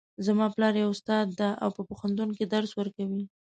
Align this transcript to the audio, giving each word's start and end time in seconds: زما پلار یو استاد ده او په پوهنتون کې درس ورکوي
زما 0.25 0.45
پلار 0.55 0.73
یو 0.77 0.91
استاد 0.93 1.27
ده 1.39 1.49
او 1.63 1.69
په 1.77 1.81
پوهنتون 1.89 2.29
کې 2.37 2.45
درس 2.53 2.71
ورکوي 2.79 3.23